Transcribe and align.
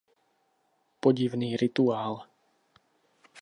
Podivný 0.99 1.57
rituál. 1.57 2.25